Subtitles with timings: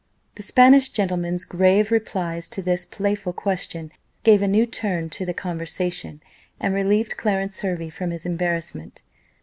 [0.33, 3.91] The Spanish gentleman's grave replies to this playful question
[4.23, 6.23] gave a new turn to the conversation,
[6.59, 9.03] and relieved Clarence Hervey from his embarrassment.